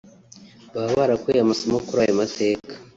[0.73, 2.71] bakaba barakuye amasomo muri ayo mateka